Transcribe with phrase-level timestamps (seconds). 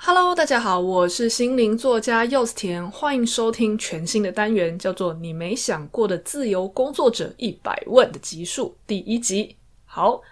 [0.00, 9.56] Hello，大家好，我是心灵作家柚子甜，欢迎收听全新的单元，叫做《你没想过的自由工作者一百问》的集数第一集。
[9.84, 10.22] 好，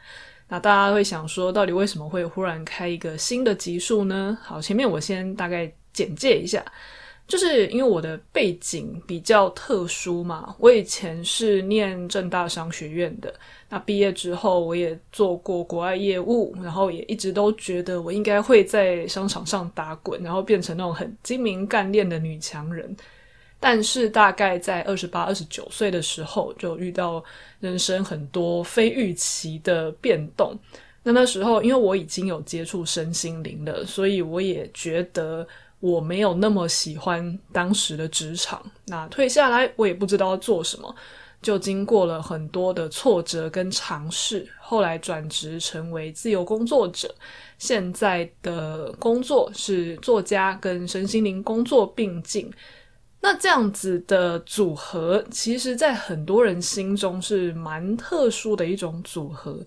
[0.48, 4.38] 那大家会想说，到底为什么会忽然开一个新的集数呢？
[4.40, 6.64] 好，前面我先大概简介一下。
[7.26, 13.34] 就是因为我的背景比较特殊嘛，我以前是念正大商学院的，
[13.68, 22.96] 那毕业之后我也做过国外业务，然后也一直都觉得我应该会在商场上打滚，然后变成那种很精明干练的女强人。
[23.58, 27.22] 但是大概在二十八、二十九岁的时候，就遇到
[27.60, 30.56] 人生很多非预期的变动。
[31.02, 35.46] 那那时候因为我已经有接触身心灵了，所以我也觉得。
[35.78, 40.92] 我没有那么喜欢当时的职场，那退下来我也不知道做什么，
[41.46, 47.14] 就经过了很多的挫折跟尝试，后来转职成为自由工作者。
[47.56, 52.52] 现在的工作是作家跟身心灵工作并进，
[53.20, 59.64] 那这样子的组合，其实在很多人心中是蛮特殊的一种组合。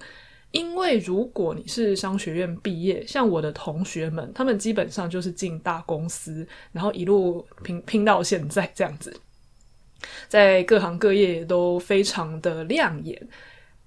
[0.52, 9.16] 因为如果你是商学院毕业，像我的同学们，他们基本上就是进大公司，然后一路拼拼到现在这样子，
[10.28, 13.28] 在各行各业都非常的亮眼。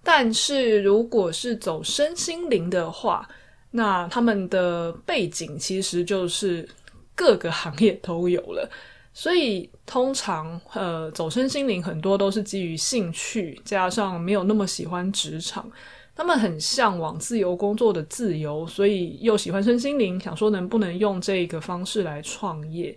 [0.02, 3.28] 但是如果是走身心灵的话，
[3.70, 6.68] 那他们的背景其实就是
[7.14, 8.68] 各个行业都有了，
[9.14, 15.70] 所以通常呃走身心灵很多都是基于兴趣，加上没有那么喜欢职场。
[16.14, 22.94] 他们很向往自由工作的自由，所以又喜欢身心灵，想说能不能用这个方式来创业。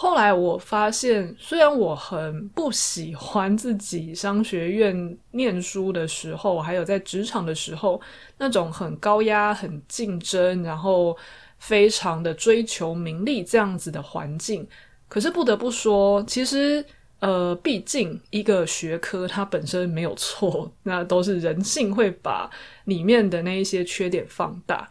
[0.00, 8.00] 后来我发现，虽然我很不喜欢自己商学院念书的时候，还有在职场的时候
[8.38, 11.16] 那种很高压、很竞争，然后
[11.58, 14.64] 非常的追求名利这样子的环境，
[15.08, 16.84] 可是不得不说，其实。
[17.20, 22.48] 呃，毕竟一个学科它本身没有错，那都是人性会把
[22.84, 24.88] 里面的那一些缺点放大。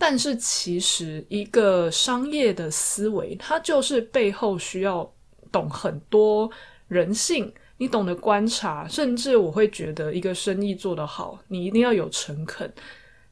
[0.00, 5.08] 但是其实一个商业的思维，它就是背后需要
[5.52, 6.50] 懂很多
[6.88, 12.72] 人性，你懂得观察，甚至我会觉得一个生意做得好，你一定要有诚恳。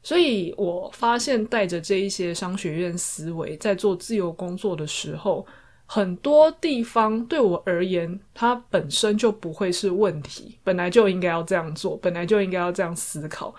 [0.03, 5.45] 所以我发现带着这一些商学院思维，在做自由工作的时候。
[5.91, 13.55] 很多地方对我而言，它本身就不会是问题，本来就应该要这样做，本来就应该要这样思考。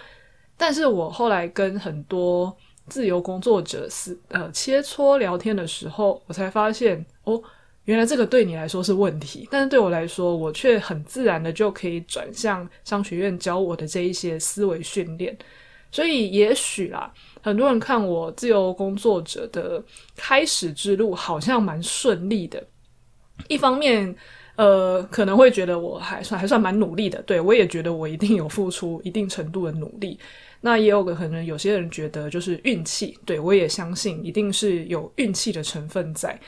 [0.56, 2.56] 但是我后来跟很多
[2.90, 7.42] 自由工作者是呃切磋聊天的时候，我才发现哦，
[7.84, 15.34] 原来这个对你来说是问题，但是对我来说，我却很自然的就可以转向商学院教我的这一些思维训练。
[15.92, 17.12] 所以也许啦。
[17.42, 19.82] 很多人看我自由工作者的
[20.14, 22.62] 开始之路好像蛮顺利的，
[23.48, 24.14] 一方面，
[24.56, 30.18] 呃，可能会觉得我还算还算蛮努力的，对，我也觉得我一定有付出一定程度的努力。
[30.60, 36.38] 那也有个可能，有些人觉得就是运气，对，我也相信一定是有运气的成分在，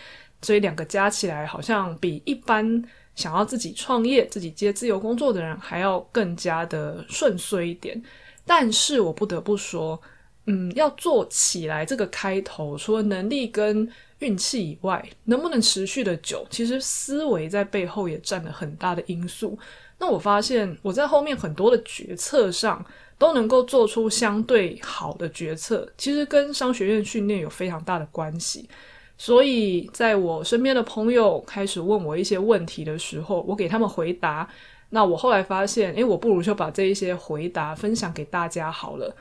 [0.42, 2.82] 所以两个加起来好像比一般
[3.14, 8.02] 想要自己创业、自己接自由工作的人还要更加的顺遂一点。
[8.44, 10.00] 但是我不得不说。
[10.46, 19.56] 嗯，要做起来这个开头，除了能力跟运气以外，能不能持续的久，其实思维在背后也占了很大的因素。
[20.00, 22.84] 那我发现我在后面很多的决策上
[23.22, 28.68] 都能够做出相对好的决策，其实跟商学院训练有非常大的关系。
[29.16, 34.48] 所以在我身边的朋友开始问我一些问题的时候，我给他们回答。
[34.90, 39.14] 那我后来发现，诶，我不如就把这一些回答分享给大家好了。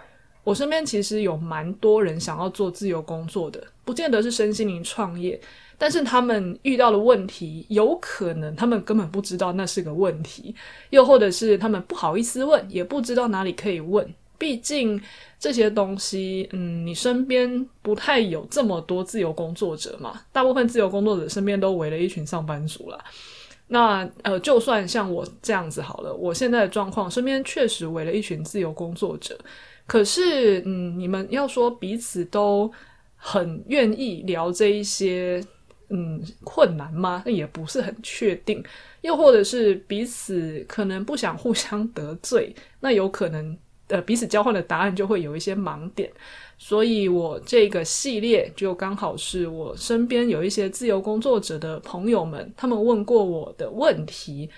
[0.44, 5.40] 我身边其实有蛮多人想要做自由工作的，不见得是身心灵创业，
[5.82, 10.54] 但是他们遇到的问题，有可能他们根本不知道那是个问题，
[10.92, 14.08] 又或者是他们不好意思问，也不知道哪里可以问。
[14.38, 15.02] 毕竟
[15.40, 23.04] 这些东西，嗯，你身边不太有这么多自由工作者嘛，大部分自由工作者身边都围了一群上班族啦。
[23.66, 29.36] 那呃，就算像我这样子好了，我现在的状况，身边确实围了一群自由工作者。
[29.88, 32.72] 可是，嗯，你们要说彼此都
[33.16, 35.44] 很愿意聊这一些，
[35.92, 37.22] 嗯，困难吗？
[37.26, 38.64] 那也不是很确定。
[39.02, 43.58] 又或者是彼此可能不想互相得罪，那有可能，
[43.88, 46.12] 呃，彼此交换的答案就会有一些盲点。
[46.58, 54.50] 所以我这个系列就刚好是我身边有一些自由工作者的朋友们，他们问过我的问题。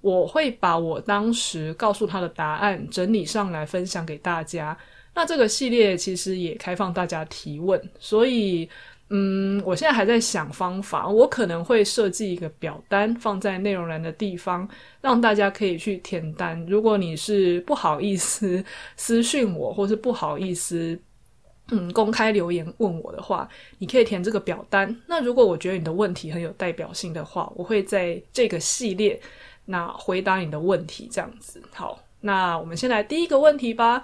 [0.00, 4.78] 我会把我当时告诉他的答案整理上来分享给大家。
[5.12, 8.70] 那这个系列其实也开放大家提问，所以
[9.10, 14.68] 嗯，我现在还在想方法，我可能会设计一个表单放在内容栏的地方，
[15.00, 16.62] 让大家可以去填单。
[16.66, 18.62] 如果你是不好意思
[18.96, 20.98] 私讯我，或是不好意思
[21.70, 24.94] 嗯公开留言问我的话，你可以填这个表单。
[25.06, 29.18] 那如果我觉得你的问题很有代表性的话，我会在这个系列
[29.64, 31.62] 那回答你的问题，这样子。
[31.72, 34.02] 好，那我们先来第一个问题吧。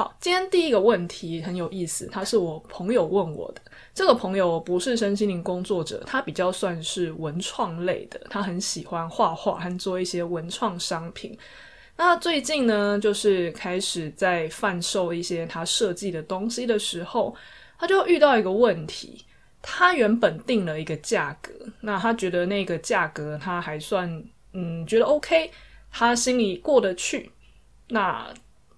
[0.00, 3.60] 好，今天第一个问题很有意思，他是我朋友问我的。
[3.92, 11.38] 这个朋友不是身心灵工作者，他比较算是文创类的，他很喜欢画画和做一些文创商品。
[11.98, 17.36] 那最近呢，就是开始在贩售一些他设计的东西的时候，
[17.78, 19.22] 他就遇到一个问题。
[19.60, 24.24] 他原本定了一个价格，那他觉得那个价格他还算
[24.54, 25.50] 嗯觉得 OK，
[25.92, 27.30] 他心里过得去。
[27.88, 28.32] 那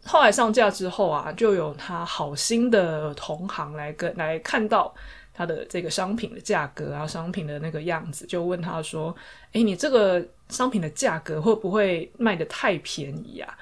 [0.05, 4.93] 后来上架之后啊，就有他好心的同行来跟来看到
[5.33, 9.15] 他的这个商品的价格啊，商品的那个样子，就问他说
[9.53, 13.57] ：“诶，你这个商品的价格会不会卖得太便宜啊？”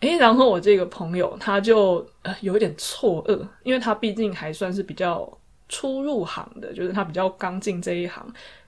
[0.00, 2.06] 诶，然后我这个朋友他就
[2.42, 5.26] 有一点错愕，因为他毕竟还算是比较
[5.70, 8.22] 初入行的，就是他比较刚进这一行，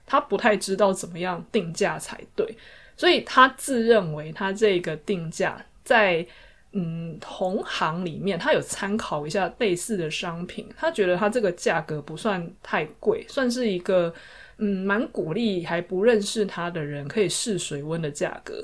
[0.07, 2.57] 他不太知道怎么样定价才对，
[2.97, 6.25] 所以他自认为他这个定价在。
[6.71, 14.13] 嗯，同行里面他有参考一下类似的商品，他觉得他这个价格不算太贵，算是一个
[14.57, 18.63] 嗯蛮鼓励还不认识他的人可以试水温的价格。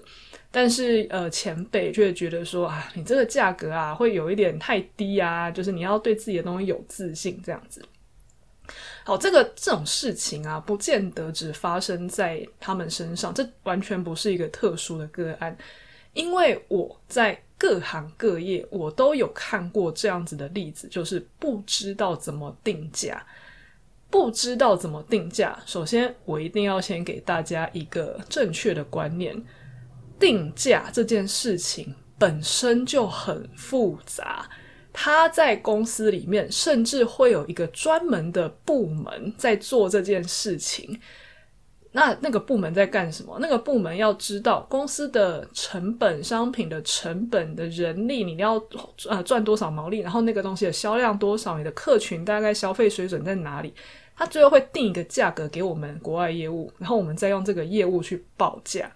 [0.51, 7.83] 但是呃前辈却觉得说啊，你这个价格啊会有一点太低啊，就是你要对自己的东西有自信这样子。
[9.03, 15.57] 好，这个这种事情啊，不见得只发生在他们身上，这完全不是一个特殊的个案，
[16.13, 17.41] 因为我在。
[17.57, 23.25] 各行各业，我都有看过这样子的例子，就是不知道怎么定价，
[24.09, 25.57] 不知道怎么定价。
[25.65, 29.41] 首先，我一定要先给大家一个正确的观念：
[30.19, 34.49] 定价这件事情本身就很复杂，
[34.91, 40.99] 它在公司里面甚至会有一个专门的部门在做这件事情。
[41.95, 43.37] 那那个部门在干什么？
[43.39, 48.61] 那个部门要知道公司的成本、商品的成本的人力，你要
[49.07, 53.73] 呃赚多少毛利，然后那个东西的销量多少，你的客群大概消费水准在哪里？
[54.13, 58.91] 他最后会定一个价格给我们国外业务，然后我们再用这个业务去报价。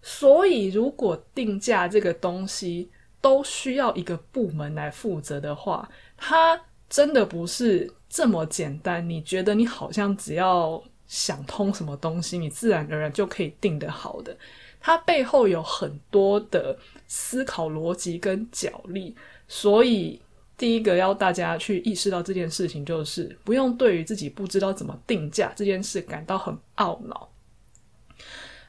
[0.00, 2.88] 所以，如果定价这个东西
[3.20, 9.10] 都需要一个部门来负责的话，它真的不是这么简单。
[9.10, 10.80] 你觉得你好像只要。
[11.08, 14.36] 想通什么东西，你自然而然就可以定得好的。
[14.80, 16.78] 它背后有很多的
[17.08, 19.16] 思考逻辑跟角力，
[19.48, 20.20] 所以
[20.56, 27.28] 第一个要大家去意识到这件事情，就是不用对于自己不知道怎么定价这件事感到很懊恼。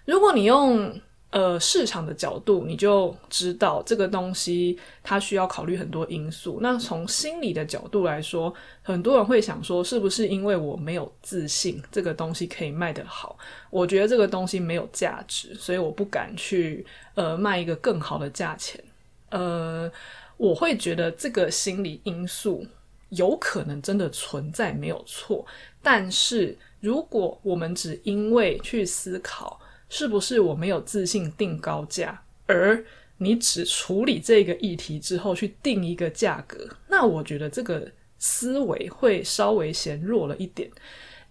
[0.06, 1.00] 如果你用
[1.32, 6.58] 呃，市场的角度，你就知道这个东西它需要考虑很多因素。
[6.60, 13.38] 那从心理的角度来说，很多人会想说，是不是因为我没有自信，这个东西可以卖得好？
[13.70, 16.84] 我觉得这个东西没有价值，所以我不敢去
[17.14, 18.84] 呃卖一个更好的价钱。
[19.30, 19.92] 呃，
[20.36, 22.66] 我会觉得这个心理因素
[23.10, 25.46] 有可能真的存在，没有错。
[25.84, 29.60] 但是如果我们只因为去思考，
[29.90, 32.86] 是不是我没有自信定高价，而
[33.18, 36.70] 你只处理这个议题之后去定一个价格？
[36.88, 40.70] 那我觉得这个思维会稍微显弱了一点，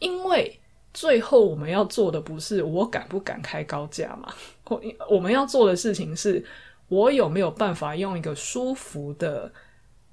[0.00, 0.58] 因为
[0.92, 4.34] 最后我们要做的不是我敢不敢开高价嘛，
[4.64, 6.44] 我我们要做的事情是
[6.88, 9.50] 我有没有办法用一个舒服的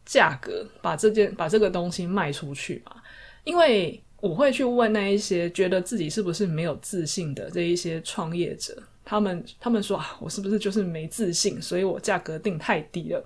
[0.06, 3.02] 价格把这件把这个东西卖出去嘛，
[3.44, 4.00] 因为。
[4.22, 13.24] 我会去问那一些觉得自己是不是没有自信的这一些创业者，他们他们说啊，我是不是就是没自信，所以我价格定太低了。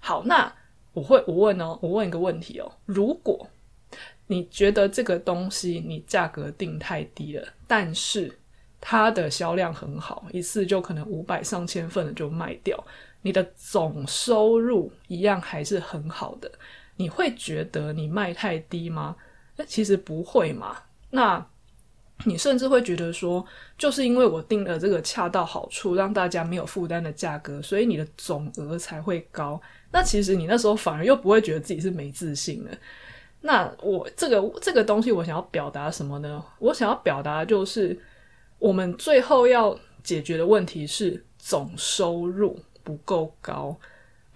[0.00, 0.52] 好，那
[0.92, 3.48] 我会我问哦，我问一个问题哦，如果
[4.26, 8.30] 你觉得这个东西你价格定太低了，但是
[8.80, 12.76] 它的销量很好，一次就可能五百上千份的就卖掉，
[13.22, 16.50] 你的总收入一样还是很好的，
[16.96, 19.16] 你会觉得你卖太低吗？
[19.56, 20.76] 那其实不会嘛？
[21.10, 21.44] 那
[22.24, 23.44] 你甚至会觉得说，
[23.76, 29.60] 就是因为我定了这个恰到好处，让大家没有负担的价格，所以你的总额才会高。
[29.92, 32.70] 那其实你那时候反而又不会觉得自己是没自信的。
[33.42, 36.42] 那我这个这个东西，我想要表达什么呢？
[36.58, 37.98] 我想要表达就是，
[38.58, 43.78] 我们最后要解决的问题是总收入不够高。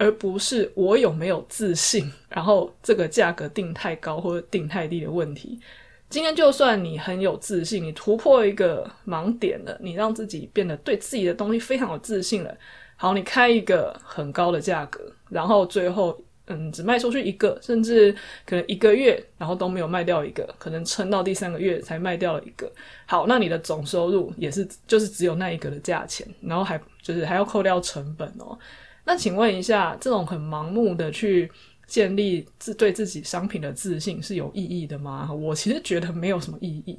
[0.00, 5.60] 而不是我有没有自信， 然后这个价格定太高或者定太低的问题。
[6.08, 12.56] 今天就算你很有自信，你突破一个盲点了，你让自己变得对自己的东西非常有自信了。
[12.96, 18.10] 好，你开一个很高的价格，然后最后嗯只卖出去一个，甚至
[18.46, 22.72] 可能一个月然后都没有卖掉一个，可能撑到第三个月才卖掉了一个。
[23.04, 28.58] 好，那你的总收入也是就是只有那一个的价钱，然后还就是还要扣掉成本哦。
[29.04, 31.50] 那请问一下，这种很盲目的去。
[31.90, 35.28] 建立自对自己商品的自信是有意义的吗？
[35.32, 36.96] 我其实觉得没有什么意义。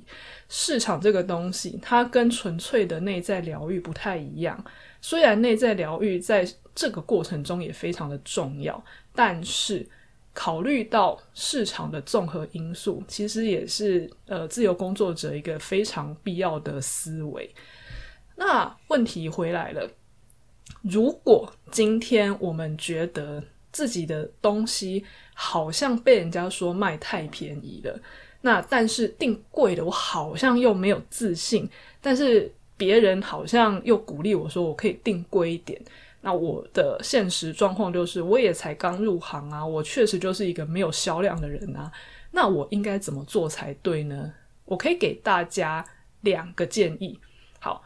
[0.50, 4.62] 市场这个东西，它跟纯粹的内在疗愈不太一样。
[5.00, 8.84] 虽然内在疗愈在这个过程中也非常的重要，
[9.16, 9.88] 但是
[10.34, 17.50] 考虑到市场的综合因素，其实也是呃自由工作者一个非常必要的思维。
[18.36, 19.90] 那问题回来了，
[20.82, 28.00] 如果今天我们觉得自己的东西好像被人家说卖太便宜了，
[28.42, 31.70] 那但是定贵的我好像又没有自信，
[32.02, 35.80] 但是别人好像又鼓励我说我可以定贵一点。
[36.24, 41.92] 那我的现实状况就是我也才刚入行啊，我确实就是一个没有销量的人啊。
[42.32, 44.32] 那我应该怎么做才对呢？
[44.66, 45.84] 我可以给大家
[46.22, 47.20] 两个建议。
[47.60, 47.84] 好，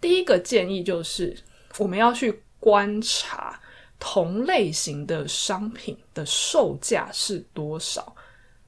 [0.00, 1.34] 第一个建议就是
[1.78, 3.58] 我们要去观察。
[4.02, 8.16] 同类型的商品的售价是多少？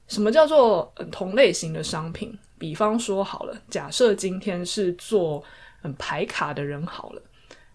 [0.07, 2.37] 什么叫做嗯同类型的商品？
[2.59, 5.43] 比方说好了，假设今天是做
[5.81, 7.21] 嗯牌卡的人好了，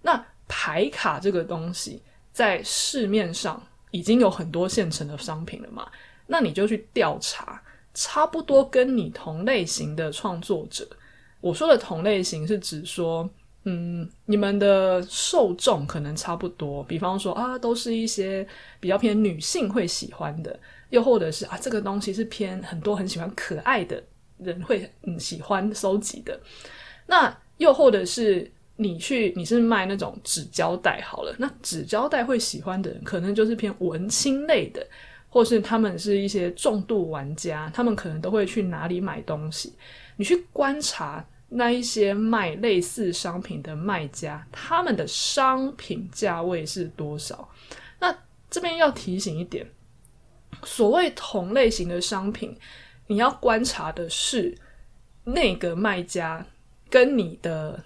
[0.01, 2.01] 那牌卡这个东西
[2.33, 5.91] 在市面上已经有很多现成的商品了嘛，
[6.29, 7.61] 那你就去调查，
[7.93, 10.89] 差不多跟你同类型的创作者，
[11.41, 13.29] 我说的同类型是指说。
[13.65, 18.47] 嗯，你们的受众可能差不多，比方说啊，都是一些
[18.81, 24.03] 比较偏女性会喜欢的，又或者是啊，这个东西是偏很多很喜欢可爱的
[24.39, 26.41] 人会嗯喜欢收集的。
[27.07, 34.87] 那又或者是你去你是卖那种纸胶带好了，那纸胶带会喜欢的人可能就是偏文青类的，
[35.29, 39.75] 或是他们是一些重度玩家，他们可能都会去哪里买东西。
[40.17, 41.23] 你去观察。
[41.51, 47.49] 那一些卖类似商品的卖家，他们的商品价位是多少？
[47.99, 48.15] 那
[48.51, 49.67] 这边要提醒一点，
[50.65, 52.55] 所谓同类型的商品，
[53.07, 54.57] 你要观察的是
[55.25, 56.45] 那个卖家
[56.91, 57.83] 跟你的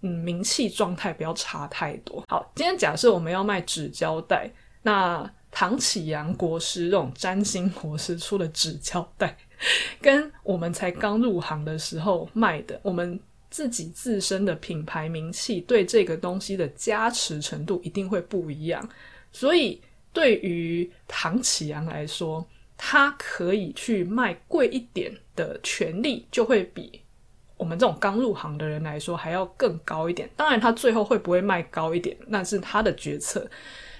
[0.00, 2.24] 嗯名气状态不要差太多。
[2.28, 4.50] 好，今天假设我们要卖纸胶带，
[4.82, 9.36] 那唐启阳国师这种占星国师出的纸胶带。
[10.00, 13.18] 跟我们才刚入行的时候卖的，我们
[13.50, 18.86] 自己自身的品牌名气对这个东西的加持程度一定会不一样。
[19.32, 19.80] 所以
[20.12, 22.46] 对于唐启阳来说，
[22.76, 27.00] 他可以去卖贵一点的权利，就会比
[27.56, 30.28] 我们这种刚入行的人来说还要更高一点。
[30.36, 33.48] 当然，他最后会不会卖高一点，那是他的决策。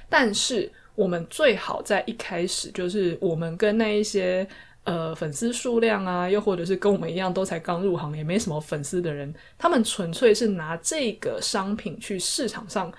[0.09, 4.47] 但是我们最好在一开始，就是我们跟那一些。
[4.87, 12.93] 呃，粉丝数量啊，又或者是跟我们一样都才刚入行，也没什么粉丝的人，他们纯粹是拿这个商品去市场上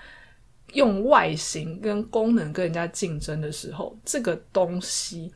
[0.74, 5.32] 用外形跟功能跟人家竞争的时候，这个东西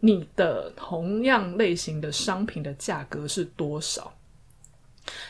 [0.00, 4.12] 你的同样类型的商品的价格是多少？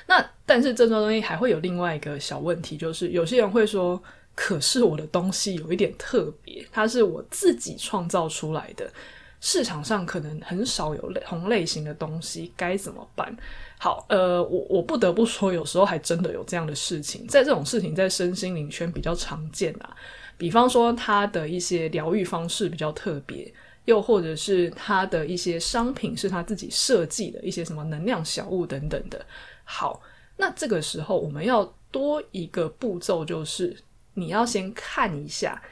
[0.06, 4.02] 那但是这种东西还会有另外一个小问题，就是有些人会说，
[4.35, 8.90] 可是我的东西有一点特别，它是我自己创造出来的。
[9.46, 13.36] 市场上可能很少有类同类型的东西，该怎么办？
[13.78, 19.94] 好，呃，我我不得不说，有时候还真的有这样的事情，在这种事情在身心灵圈比较常见啊。
[20.38, 23.52] 比方说，他的一些疗愈方式比较特别，
[23.84, 29.22] 又或者是他的一些商品是他自己设计的一些什么能量小物等等的。
[29.64, 30.00] 好，
[30.38, 33.76] 那这个时候我们要多一个步骤，就是
[34.14, 35.62] 你要先看一下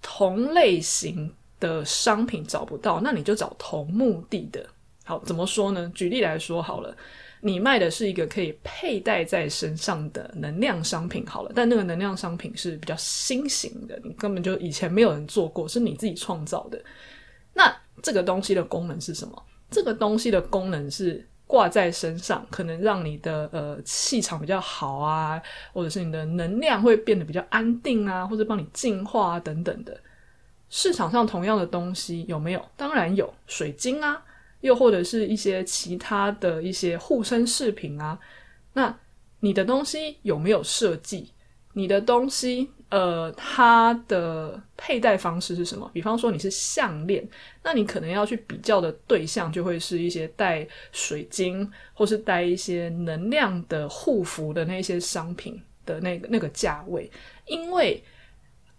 [0.00, 1.34] 同类型。
[1.60, 4.64] 的商品找不到，那你就找同目的的。
[5.04, 5.90] 好，怎么说呢？
[5.94, 6.96] 举例来说好了，
[7.40, 16.82] 你卖的是一个可以佩戴在身上的能量商品好了，但那个能量商品是比较新型的，你根本就以前没有人做过，是你自己创造的。
[17.54, 17.72] 那
[18.02, 19.42] 这个东西的功能是什么？
[19.70, 25.40] 这个东西的功能是挂在身上，可能让你的呃气场比较好啊，
[25.72, 29.96] 或者是你的能量会变得比较安定啊，或者帮你净化啊等等的。
[30.76, 32.62] 市场上同样的东西有没有？
[32.76, 34.22] 当然有，水晶啊，
[34.60, 38.18] 又或者是一些其他的一些护身饰品啊。
[38.74, 38.94] 那
[39.40, 41.32] 你的东西有没有设计？
[41.72, 45.90] 你的东西呃，它的佩戴方式是什么？
[45.94, 47.26] 比方说你是项链，
[47.62, 57.10] 那你可能要去比较的对象就会是一些带水晶或是带一些能量的护符的那些商品的那个那个价位，
[57.46, 58.04] 因为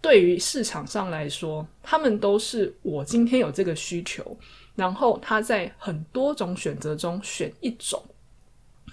[0.02, 4.38] 对于市场上来说，他们都是我今天有这个需求，
[4.76, 8.02] 然后他在很多种选择中选一种，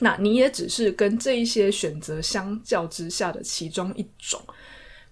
[0.00, 4.40] 那你也只是跟这一些选择相较之下的其中一种。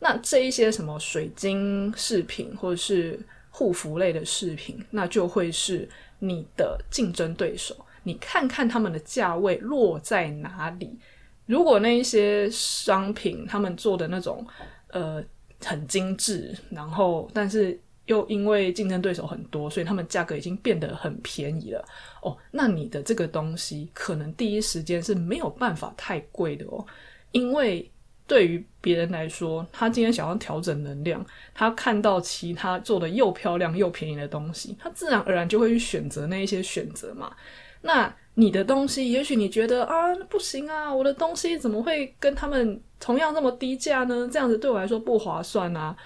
[0.01, 3.21] 那这一些什么水晶饰品或者是
[3.51, 7.77] 护肤类的饰品，那就会是你的竞争对手。
[8.03, 10.99] 你看看他们的价位落在哪里？
[11.47, 14.45] 如果那一些商品他们做的那种
[14.89, 15.23] 呃
[15.64, 21.85] 很精致，然后但是又因为竞争对手很多，所以他们价格已经变得很便宜了
[22.23, 22.37] 哦。
[22.50, 26.85] 那你的这个东西可能第一时间是没有办法太贵的哦，
[27.33, 27.88] 因为。
[28.25, 37.35] 对于别人来说，他今天想要调整能量，他看到其他做的又漂亮又便宜的东西，他自然而然就会去选择那一些选择嘛。
[37.83, 44.29] 那你的东西，也许你觉得啊，不行啊，我的东西怎么会跟他们同样那么低价呢？
[44.33, 45.97] 这样子对我来说不划算啊。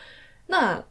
[0.47, 0.85] 那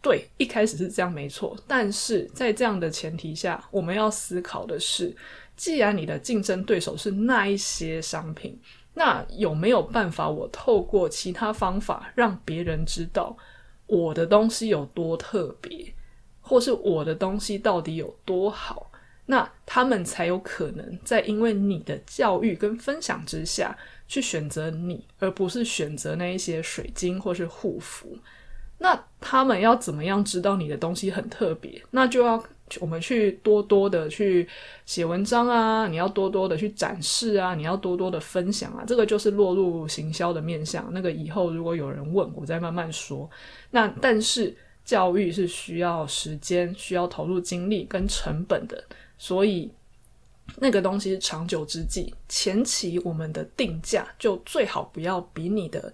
[0.00, 5.14] 对，一开始是这样没错，但是在这样的前提下，我们要思考的是，
[5.56, 8.58] 既然你的竞争对手是那一些商品。
[8.94, 13.36] 那有没有办法，我透过其他方法让别人知道
[13.86, 15.94] 我的东西有多特别，
[16.40, 18.87] 或是我的东西到底有多好？
[19.30, 23.76] 那他们才有可能在因为你的教育跟分享之下
[24.08, 28.18] 去选择你，而不是选择那一些水晶或是护肤。
[28.78, 31.80] 那他们要怎么样知道你的东西很特别？
[31.92, 32.42] 那就要。
[32.80, 34.46] 我们去多多的去
[34.84, 40.86] 写文章啊，你要多多的去展示啊，你要多多的分享啊，这个就是落入行销的面向。
[40.92, 43.26] 那个以后如果有人问，我再慢慢说。
[43.70, 44.54] 那但是
[44.84, 48.84] 教育是需要时间、需要投入精力跟成本的，
[49.18, 49.70] 所以
[50.56, 52.14] 那个东西是长久之计。
[52.28, 55.92] 前期我们的定价就最好不要比你的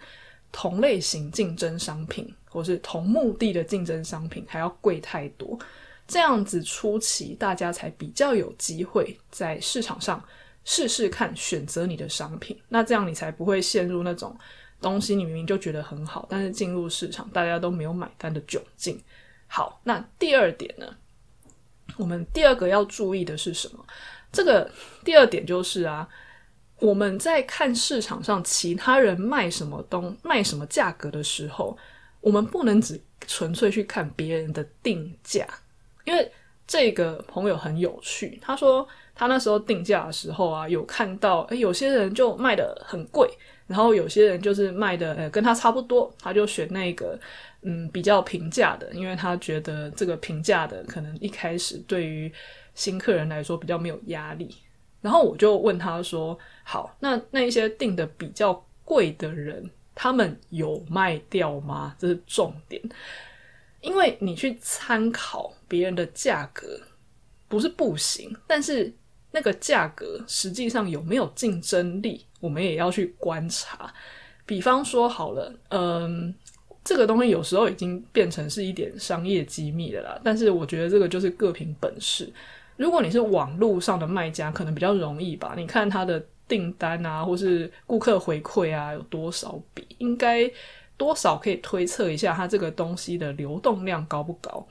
[0.53, 5.59] 同类型竞争商品或是同目的的竞争商品还要贵太多。
[6.07, 10.23] 这样子初期，大家才比较有机会在市场上
[10.65, 12.57] 试试看，选择你的商品。
[12.69, 14.37] 那这样你才不会陷入那种
[14.83, 19.03] 东西你明明就觉得很好，但是进入市场大家都没有买单的窘境。
[19.47, 20.95] 好，那第二点呢？
[21.97, 23.85] 我们第二个要注意的是什么？
[24.33, 24.71] 这个
[25.05, 26.09] 第二点就是啊，
[26.81, 31.77] 我们在看市场上其他人卖什么东卖什么价格的时候，
[32.21, 35.47] 我们不能只纯粹去看别人的定价。
[36.05, 36.31] 因为
[36.67, 43.31] 这个朋友很有趣，他说他那时候定价的时候啊，有看到诶有些人就卖得很贵，
[43.67, 47.19] 然后有些人就是卖的呃跟他差不多，他就选那个
[47.65, 52.33] 嗯比较平价的，因为他觉得这个平价的可能一开始对于
[52.75, 54.55] 新客人来说比较没有压力。
[55.01, 61.95] 然后我就问他说：“好，那那一些定的比较贵的人，他们有卖掉吗？
[61.99, 62.81] 这是重点。”
[63.83, 66.81] 因为你去参考别人的价格
[67.49, 68.91] 不是不行，但是
[69.31, 73.93] 那个价格实际上有没有竞争力，我们也要去观察。
[74.47, 76.35] 比方说好了，嗯，
[76.85, 80.21] 这个东西有时候已经变成是一点商业机密的啦。
[80.23, 82.33] 但是我觉得这个就是各凭本事。
[82.77, 85.55] 如果你是网络上的卖家，可能比较容易吧？
[85.57, 90.49] 你看他的订单啊，或是顾客回馈啊，有多少笔，应该。
[90.97, 94.65] 多少可以推测一下他这个东西的流动量高不高？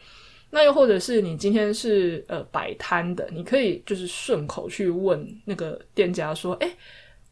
[0.52, 6.72] 那又或者是你今天是呃摆摊的，你可以就是顺口去问那个店家说：“诶，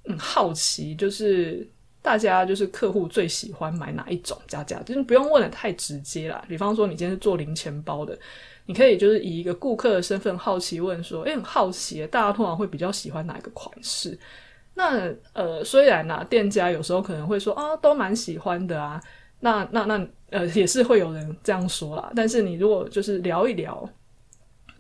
[0.04, 1.66] 嗯，好奇就是
[2.02, 4.82] 大家就是客户最喜欢买哪一种加价？
[4.84, 6.44] 就是不用问得太直接啦。
[6.48, 8.18] 比方说你今天是做零钱包的，
[8.66, 14.18] 你可以就是以一个顾客的身份好奇问说：诶，很好奇，大家通常会比较喜欢哪一个款式？”
[14.74, 19.02] 那呃，虽然呢、店家有时候可能会说啊，都蛮喜欢的啊。
[19.42, 22.12] 那那那呃，也是会有人这样说啦。
[22.16, 23.88] 但是你如果就是聊一聊，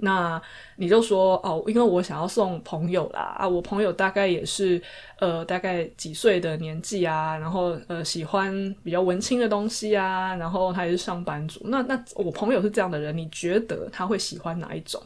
[0.02, 0.42] 那
[0.76, 4.82] 你就说哦，因为我想要送朋友啦啊，我朋友大概也是
[5.20, 11.62] 呃，大概几岁的年纪啊，然后呃，喜欢比较文青的东西啊，然后他也是上班族。
[11.66, 15.02] 那那我朋友是这样的人，你觉得他会喜欢哪一种？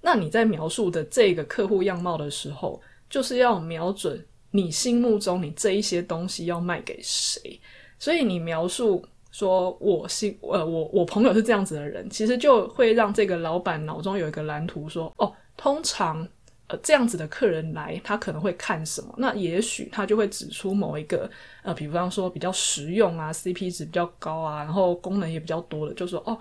[0.00, 7.58] 那你在描述的这个客户样貌的时候，就是要瞄准你心目中你这一些东西要卖给谁，
[7.98, 9.04] 所以你描述
[9.38, 16.26] 说我是呃我我朋友是这样子的人，其实就会让这个老板脑中有一个蓝图说，哦，通常
[16.66, 19.14] 呃，这样子的客人来，他可能会看什么？
[19.16, 21.30] 那也许他就会指出某一个，
[21.62, 26.36] 呃，比方说比较实用啊，CP 值比较高啊，然后功能也比较多的，就说哦，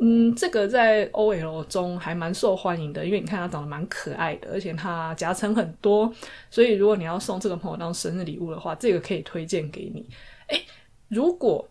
[0.00, 6.10] 嗯，这个在 OL 中还蛮受欢迎的，因为你看它长得蛮可爱的，而且它夹层很多，
[6.50, 10.08] 所以如果你要送这个朋友当生日礼物的话，这个可以推荐给你。
[10.48, 10.64] 诶，
[11.08, 11.68] 如果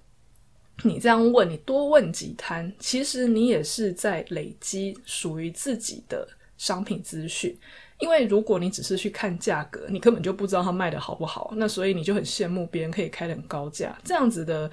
[0.84, 7.58] 你这样问，你多问几摊，其实你也是在累积属于自己的商品资讯。
[8.00, 14.70] 因为如果你只是去看价格，你根本就不知道它卖的好不好，那所以你就很羡慕别人可以开很高价，这样子的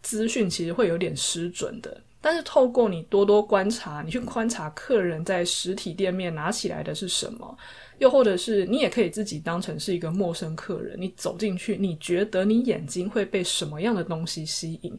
[0.00, 2.00] 资讯其实会有点失准的。
[2.18, 7.58] 但是透过你多多观察，你去观察客人在实体店面拿起来的是什么，
[7.98, 14.98] 又或者是你也可以自己当成是一个陌生客人，你走进去，你觉得你眼睛会被什么样的东西吸引？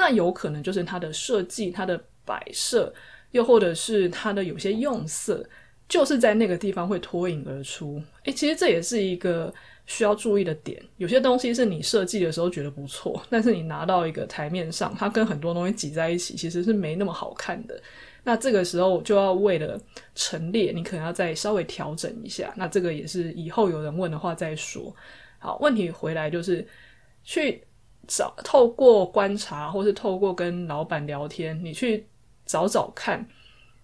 [0.00, 2.90] 那有可能就是它的设计、它的摆设，
[3.32, 5.46] 又或者是它的有些用色。
[5.86, 9.52] 就是在那个地方会脱颖而出，诶，其实这也是一个
[9.86, 10.80] 需要注意的点。
[10.98, 17.82] 有些东西是你设计的时候觉得不错，但是你拿到一个台面上，它跟很多东西挤在一起，其实是没那么好看的。
[18.22, 19.76] 那这个时候就要为了
[20.14, 22.54] 陈列，你可能要再稍微调整一下。
[22.56, 24.94] 那这个也是以后有人问的话再说。
[25.40, 26.64] 好，问题回来就是
[27.24, 27.60] 去
[28.10, 32.04] 找，透过观察，或是透过跟老板聊天，你去
[32.44, 33.24] 找找看。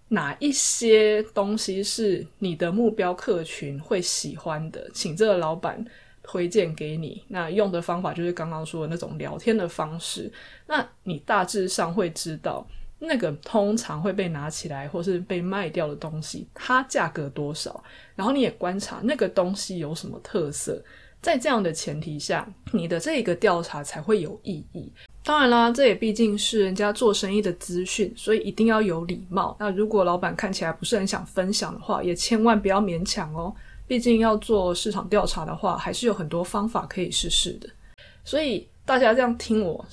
[0.09, 5.83] 哪一些东西是你的目标客群会喜欢的，请这个老板
[6.23, 7.23] 推荐给你。
[7.29, 10.31] 那用的方法就是刚刚说的那种聊天的方式。
[10.65, 12.65] 那你大致上会知道，
[12.99, 17.83] 那个通常会被拿起来或是被卖掉的东西，它价格多少。
[18.15, 20.81] 然后你也观察那个东西有什么特色。
[21.21, 24.91] 在这样的前提下，你的这个调查才会有意义。
[25.23, 29.55] 当然啦，这也毕竟是人家做生意的资讯，所以一定要有礼貌。
[29.59, 33.53] 那如果老板看起来不是很想分享的话，也千万不要勉强哦。
[33.85, 37.69] 毕竟要做市场调查的话，还是有很多方法可以试试的。
[38.23, 39.85] 所以大家这样听我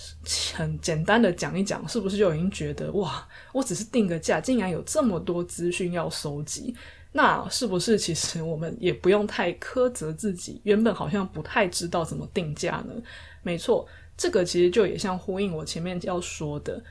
[0.52, 6.74] 很简单的讲一讲，是不是就已经觉得哇，我只是定个价，竟然有这么多资讯要收集？
[7.16, 10.60] 那是不是其实我们也不用太苛责自己？
[10.64, 12.92] 原本好像不太知道怎么定价呢？
[13.44, 16.82] 没错，这个其实就也像呼应我前面要说的，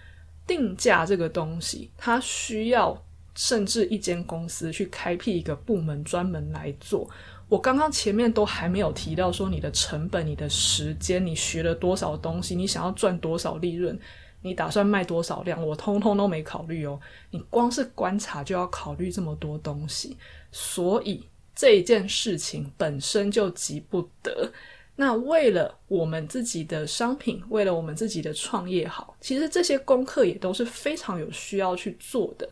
[0.47, 2.97] 定价这个东西，它需要
[3.35, 7.09] 甚至一间公司去开辟一个部门专门来做。
[7.49, 13.99] 我刚刚前面都还没有提到说你的成本、你的时间、你学了多少东西、你想要赚多少利润。
[14.43, 15.65] 你打算卖多少量？
[15.65, 16.99] 我通通都没考虑哦。
[17.31, 20.15] 你光是观察就要考虑这么多东西，
[20.51, 24.51] 所以这一件事情本身就急不得。
[24.95, 32.47] 那为了我们自己的商品，为了我们自己的创业好，其实这些功课也都是非常有需要去做的。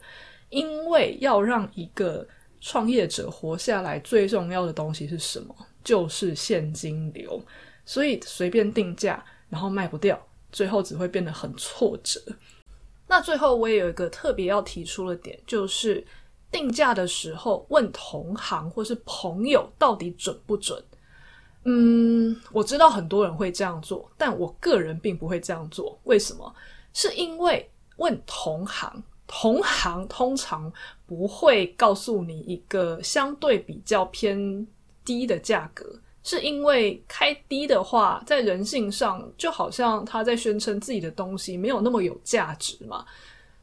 [0.50, 2.28] 因为要让一个
[2.60, 5.56] 创业者活下来，最重要的东西是什么？
[5.84, 7.40] 就是现金流。
[7.86, 10.20] 所以随便定价，然后卖不掉。
[10.52, 12.20] 最后只会变得很挫折。
[13.08, 16.06] 那最后我也有一个特别要提出的点，就是
[16.52, 20.82] 定价的时候问同行或是朋友到底准不准？
[21.64, 26.00] 嗯，我知道很多人会这样做，但我个人并不会这样做。
[26.06, 26.56] 为什么？
[26.94, 30.72] 是因为问同行，同行通常
[31.06, 34.66] 不会告诉你一个相对比较偏
[35.06, 36.00] 低的价格。
[36.24, 43.06] 是因为开低的话，在人性上就好像他在宣称自己的东西没有那么有价值嘛。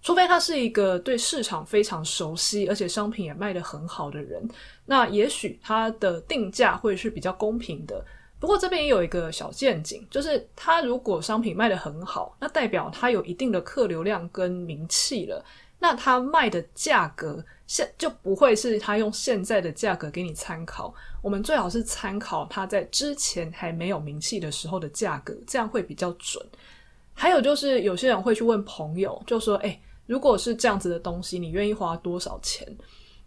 [0.00, 4.48] 除非他是一个对市场非常熟悉，而且商品也卖得很好的人，
[4.86, 8.04] 那也许他的定价会是比较公平的。
[8.38, 15.44] 不过这边也有一个小陷阱，就是他如果商品卖得很好，那代表他有一定的客流量跟名气了。
[15.80, 26.44] 那他卖的价格现就不会是他用现在的价格给你参考，我们最好是参考他在之前还没有名气的时候的价格，这样会比较准。
[27.12, 32.66] 还有就是有些人会去问朋友，就说：“诶，如果是这样子的东西，你愿意花多少钱？”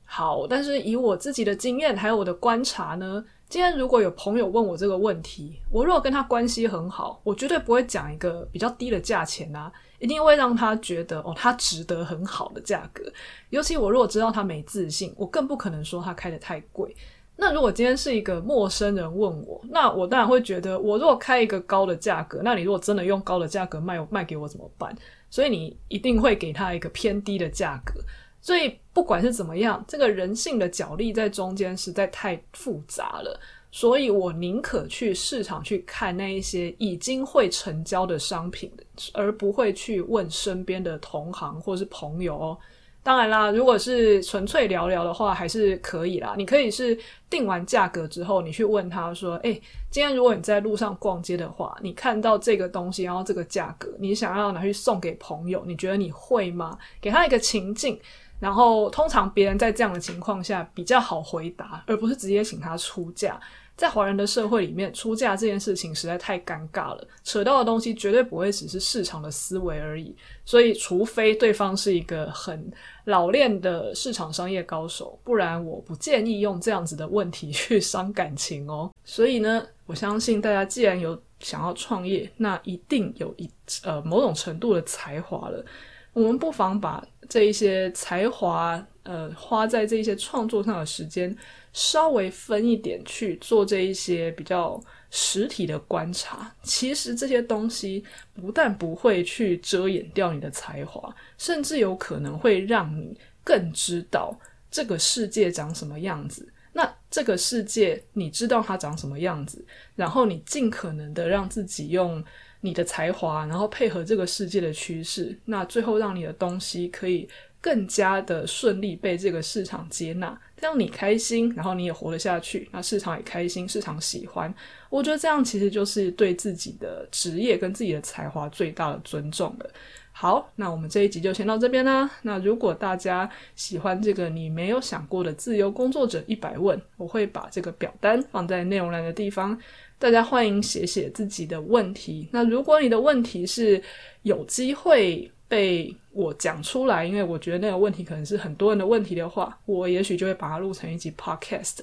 [0.04, 9.70] 好，但是以我自己的经验还有我的观察呢，今天如果有朋友问我这个问题，我如果跟他关系很好，我绝对不会讲一个比较低的价钱啊。
[10.00, 13.04] 一定会让他觉得哦，他值得很好的价格。
[13.50, 16.96] 尤其我如果知道他没自信，我更不可能说他开得太贵。
[17.36, 24.96] 那如果今天是一个陌生人问我，那我当然会觉得，我如果开一个高的价格，那你如果真的用高的价格卖卖给我怎么办？
[25.30, 28.00] 所以你一定会给他一个偏低的价格。
[28.42, 33.40] 所以不管是怎么样，这个人性的角力在中间实在太复杂了。
[33.74, 38.70] 所以我宁可去市场去看那一些已经会成交的商品，
[39.14, 42.58] 而不会去问身边的同行或是朋友哦。
[43.04, 46.36] 当然啦，如果是纯粹聊聊的话，还是可以啦。
[46.38, 46.96] 你可以是
[47.30, 49.54] 定完价格之后，你去问他说：“诶，
[49.90, 58.00] 今天如果你在路上逛街的话，你看到这个东西，然后这个价格，你想要拿去送给朋友，你觉得你会吗？”给他一个情境，
[58.42, 63.40] 然后通常别人在这样的情况下比较好回答，而不是直接请他出价。
[63.78, 70.16] 在华人的社会里面，出价这件事情实在太尴尬了，扯到的东西绝对不会只是市场的思维而已。
[70.46, 72.72] 所以，除非对方是一个很
[73.06, 78.92] 老练的市场商业高手，不然我不建议用这样子的问题去伤感情哦。
[79.06, 83.50] 所以呢，我相信大家既然有想要创业，那一定有一
[83.84, 85.66] 呃某种程度的才华了。
[86.14, 91.34] 我们不妨把这一些才华，呃，花在这一些创作上的时间，
[91.72, 94.78] 稍微分一点去做这一些比较
[95.10, 96.54] 实体的观察。
[96.64, 104.38] 其实这些东西不但不会去遮掩掉你的才华，甚至有可能会让你更知道
[104.70, 106.52] 这个世界长什么样子。
[106.74, 112.22] 那这个世界，你知道它长什么样子，然后你尽可能的让自己用。
[112.62, 117.28] 你的才华，然后配合这个世界的趋势，那最后让你的东西可以
[117.60, 124.54] 更加的顺利被这个市场接纳，这样你开心，然后你也活得下去，那市场也开心，市场喜欢，
[124.90, 129.70] 我觉得这样其实就是对自己的职业跟自己的才华最大的尊重了。
[130.14, 132.10] 好，那我们这一集就先到这边啦。
[132.24, 139.58] 那如果大家喜欢这个你没有想过的自由工作者一百问，我会把这个表单放在内容栏的地方。
[140.02, 142.28] 大家欢迎写写自己的问题。
[142.32, 143.80] 那如果你的问题是
[144.24, 151.82] 有机会被我讲出来，因为我觉得那个问题可能是很多人的问题的话，我也许就会把它录成一集 podcast。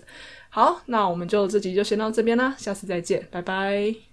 [0.50, 4.08] 好，那我们就这集就先到这边啦，下次再见，拜拜。